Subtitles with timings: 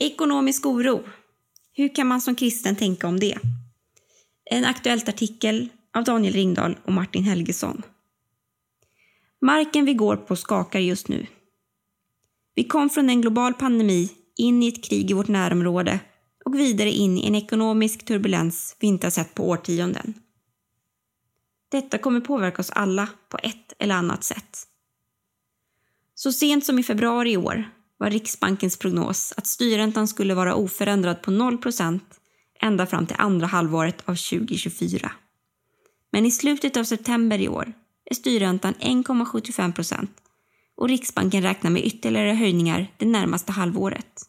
[0.00, 1.04] Ekonomisk oro.
[1.72, 3.38] Hur kan man som kristen tänka om det?
[4.50, 7.82] En Aktuellt artikel av Daniel Ringdahl och Martin Helgesson.
[9.40, 11.26] Marken vi går på skakar just nu.
[12.54, 16.00] Vi kom från en global pandemi in i ett krig i vårt närområde
[16.44, 20.14] och vidare in i en ekonomisk turbulens vi inte har sett på årtionden.
[21.68, 24.58] Detta kommer påverka oss alla på ett eller annat sätt.
[26.14, 31.22] Så sent som i februari i år var Riksbankens prognos att styrräntan skulle vara oförändrad
[31.22, 32.00] på 0%
[32.60, 35.12] ända fram till andra halvåret av 2024.
[36.12, 37.72] Men i slutet av september i år
[38.10, 40.08] är styrräntan 1,75%
[40.76, 44.22] och Riksbanken räknar med ytterligare höjningar det närmaste halvåret.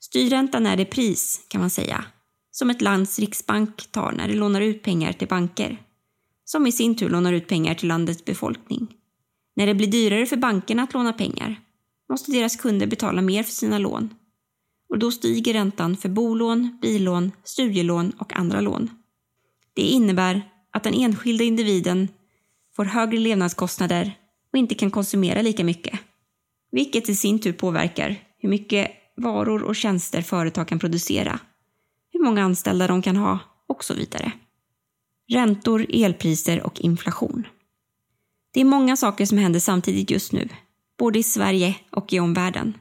[0.00, 2.04] Styrräntan är det pris, kan man säga,
[2.50, 5.82] som ett lands riksbank tar när det lånar ut pengar till banker,
[6.44, 8.96] som i sin tur lånar ut pengar till landets befolkning.
[9.56, 11.60] När det blir dyrare för bankerna att låna pengar
[12.10, 14.14] måste deras kunder betala mer för sina lån
[14.90, 18.90] och då stiger räntan för bolån, billån, studielån och andra lån.
[19.74, 22.08] Det innebär att den enskilda individen
[22.76, 24.12] får högre levnadskostnader
[24.52, 26.00] och inte kan konsumera lika mycket.
[26.72, 31.40] Vilket i sin tur påverkar hur mycket varor och tjänster företag kan producera,
[32.12, 34.32] hur många anställda de kan ha och så vidare.
[35.32, 37.46] Räntor, elpriser och inflation.
[38.52, 40.48] Det är många saker som händer samtidigt just nu,
[41.00, 42.74] både i Sverige och i omvärlden.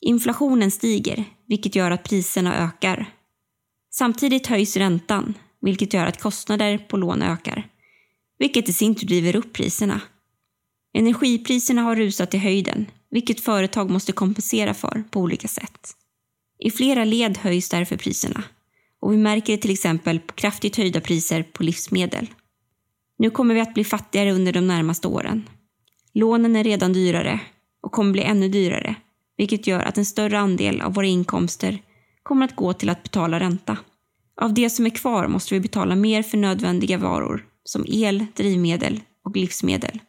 [0.00, 3.06] Inflationen stiger, vilket gör att priserna ökar.
[3.90, 7.68] Samtidigt höjs räntan, vilket gör att kostnader på lån ökar,
[8.38, 10.00] vilket i sin tur driver upp priserna.
[10.94, 15.90] Energipriserna har rusat i höjden, vilket företag måste kompensera för på olika sätt.
[16.58, 18.44] I flera led höjs därför priserna
[19.00, 22.26] och vi märker det till exempel på kraftigt höjda priser på livsmedel.
[23.18, 25.48] Nu kommer vi att bli fattigare under de närmaste åren.
[26.14, 27.40] Lånen är redan dyrare
[27.82, 28.94] och kommer bli ännu dyrare,
[29.36, 31.78] vilket gör att en större andel av våra inkomster
[32.22, 33.76] kommer att gå till att betala ränta.
[34.40, 39.00] Av det som är kvar måste vi betala mer för nödvändiga varor som el, drivmedel
[39.24, 40.00] och livsmedel.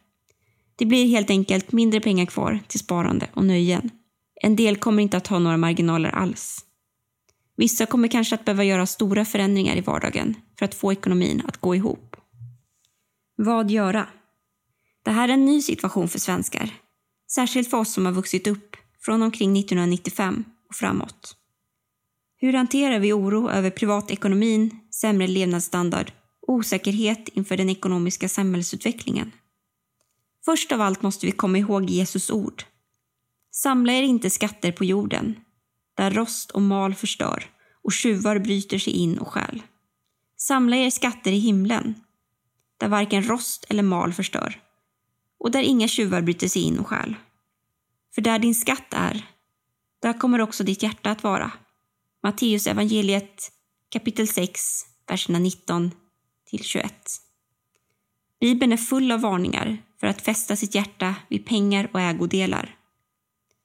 [0.76, 3.90] Det blir helt enkelt mindre pengar kvar till sparande och nöjen.
[4.42, 6.64] En del kommer inte att ha några marginaler alls.
[7.56, 11.56] Vissa kommer kanske att behöva göra stora förändringar i vardagen för att få ekonomin att
[11.56, 12.16] gå ihop.
[13.36, 14.06] Vad göra?
[15.06, 16.70] Det här är en ny situation för svenskar.
[17.30, 21.36] Särskilt för oss som har vuxit upp från omkring 1995 och framåt.
[22.36, 26.12] Hur hanterar vi oro över privatekonomin, sämre levnadsstandard
[26.46, 29.32] och osäkerhet inför den ekonomiska samhällsutvecklingen?
[30.44, 32.64] Först av allt måste vi komma ihåg Jesus ord.
[33.50, 35.34] Samla er inte skatter på jorden,
[35.96, 37.44] där rost och mal förstör
[37.82, 39.62] och tjuvar bryter sig in och stjäl.
[40.36, 41.94] Samla er skatter i himlen,
[42.78, 44.62] där varken rost eller mal förstör
[45.46, 47.14] och där inga tjuvar bryter sig in och stjäl.
[48.14, 49.26] För där din skatt är,
[50.02, 51.52] där kommer också ditt hjärta att vara.
[52.22, 53.52] Matteus evangeliet
[53.88, 54.60] kapitel 6,
[55.08, 55.90] verserna 19
[56.50, 56.94] till 21.
[58.40, 62.76] Bibeln är full av varningar för att fästa sitt hjärta vid pengar och ägodelar.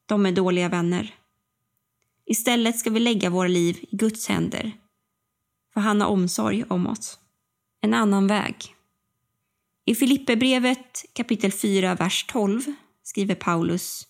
[0.06, 1.16] De är dåliga vänner.
[2.26, 4.72] Istället ska vi lägga våra liv i Guds händer,
[5.74, 7.20] för han har omsorg om oss.
[7.82, 8.76] En annan väg.
[9.86, 14.08] I Filipperbrevet kapitel 4, vers 12 skriver Paulus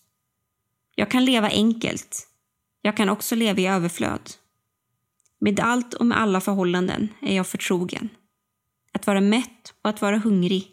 [0.96, 2.28] Jag kan leva enkelt.
[2.82, 4.32] Jag kan också leva i överflöd.
[5.40, 8.10] Med allt och med alla förhållanden är jag förtrogen.
[8.92, 10.72] Att vara mätt och att vara hungrig.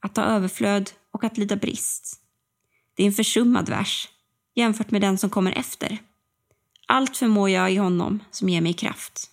[0.00, 2.20] Att ha överflöd och att lida brist.
[2.94, 4.08] Det är en försummad vers
[4.54, 5.98] jämfört med den som kommer efter.
[6.86, 9.30] Allt förmår jag i honom som ger mig kraft.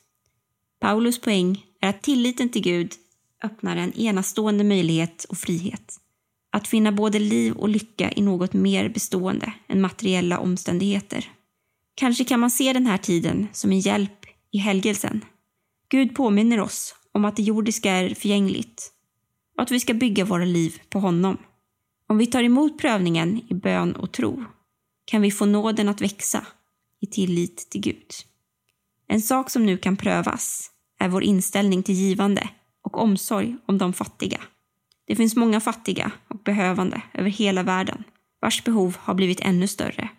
[0.80, 2.94] Paulus poäng är att tilliten till Gud
[3.44, 6.00] öppnar en enastående möjlighet och frihet.
[6.52, 11.31] Att finna både liv och lycka i något mer bestående än materiella omständigheter.
[11.96, 15.26] Kanske kan man se den här tiden som en hjälp i helgelsen.
[15.90, 18.92] Gud påminner oss om att det jordiska är förgängligt
[19.58, 21.38] och att vi ska bygga våra liv på honom.
[22.08, 24.44] Om vi tar emot prövningen i bön och tro
[25.06, 26.48] kan vi få nåden att växa
[27.02, 28.08] i tillit till Gud.
[29.08, 32.50] En sak som nu kan prövas är vår inställning till givande
[32.93, 34.41] och omsorg om de fattiga.
[35.07, 38.03] Det finns många fattiga och behövande över hela världen
[38.41, 40.09] vars behov har blivit ännu större.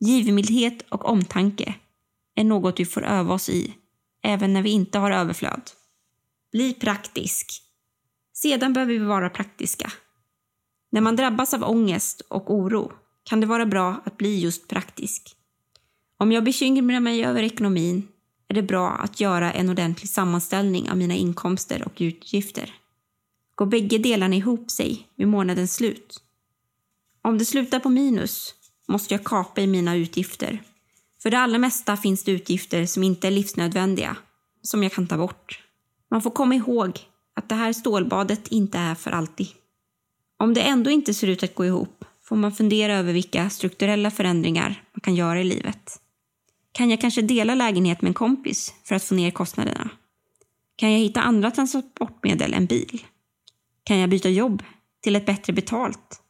[0.00, 1.74] Givmildhet och omtanke
[2.34, 3.74] är något vi får öva oss i
[4.22, 5.70] även när vi inte har överflöd.
[6.52, 7.62] Bli praktisk.
[8.32, 9.92] Sedan behöver vi vara praktiska.
[10.92, 12.92] När man drabbas av ångest och oro
[13.24, 15.36] kan det vara bra att bli just praktisk.
[16.18, 18.08] Om jag bekymrar mig över ekonomin
[18.48, 22.74] är det bra att göra en ordentlig sammanställning av mina inkomster och utgifter.
[23.54, 26.22] Går bägge delarna ihop sig vid månadens slut?
[27.22, 28.54] Om det slutar på minus
[28.88, 30.62] måste jag kapa i mina utgifter.
[31.22, 34.16] För det allra mesta finns det utgifter som inte är livsnödvändiga,
[34.62, 35.62] som jag kan ta bort.
[36.10, 36.98] Man får komma ihåg
[37.34, 39.48] att det här stålbadet inte är för alltid.
[40.38, 44.10] Om det ändå inte ser ut att gå ihop får man fundera över vilka strukturella
[44.10, 46.00] förändringar man kan göra i livet.
[46.76, 49.90] Kan jag kanske dela lägenhet med en kompis för att få ner kostnaderna?
[50.76, 53.04] Kan jag hitta andra transportmedel än bil?
[53.84, 54.62] Kan jag byta jobb
[55.02, 56.20] till ett bättre betalt?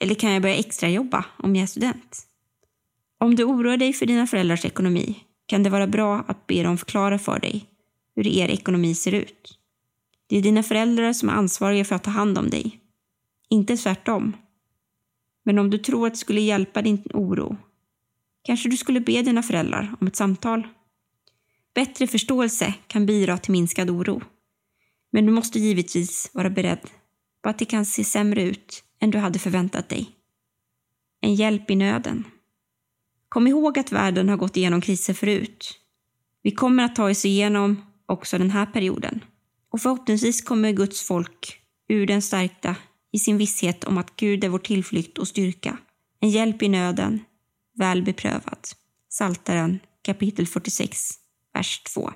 [0.00, 2.26] Eller kan jag börja extrajobba om jag är student?
[3.18, 6.78] Om du oroar dig för dina föräldrars ekonomi kan det vara bra att be dem
[6.78, 7.66] förklara för dig
[8.16, 9.58] hur er ekonomi ser ut.
[10.26, 12.80] Det är dina föräldrar som är ansvariga för att ta hand om dig,
[13.48, 14.36] inte tvärtom.
[15.44, 17.56] Men om du tror att det skulle hjälpa din oro
[18.48, 20.66] kanske du skulle be dina föräldrar om ett samtal.
[21.74, 24.22] Bättre förståelse kan bidra till minskad oro.
[25.12, 26.90] Men du måste givetvis vara beredd
[27.42, 30.10] på att det kan se sämre ut än du hade förväntat dig.
[31.20, 32.24] En hjälp i nöden.
[33.28, 35.80] Kom ihåg att världen har gått igenom kriser förut.
[36.42, 39.24] Vi kommer att ta oss igenom också den här perioden.
[39.70, 42.76] Och förhoppningsvis kommer Guds folk ur den stärkta
[43.12, 45.78] i sin visshet om att Gud är vår tillflykt och styrka.
[46.20, 47.20] En hjälp i nöden,
[47.78, 48.68] väl beprövad.
[49.08, 51.14] Saltaren kapitel 46,
[51.54, 52.12] vers 2.